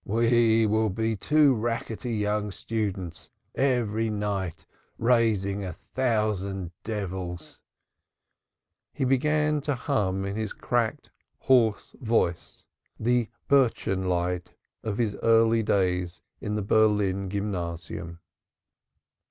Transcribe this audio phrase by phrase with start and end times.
[0.03, 4.65] "We shall be two rackety young students, every night
[4.97, 7.59] raising a thousand devils.
[7.59, 7.61] Gaudeamus igitur."
[8.95, 11.11] He began to hum in his cracked
[11.41, 12.65] hoarse voice
[12.99, 14.49] the Burschen lied
[14.83, 18.17] of his early days at the Berlin Gymnasium.